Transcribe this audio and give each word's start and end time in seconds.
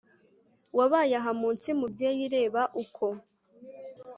wabaye 0.77 1.13
aha 1.19 1.31
mu 1.39 1.47
nsi 1.55 1.69
mubyeyi; 1.79 2.25
reba 2.35 2.61
uko 2.83 3.05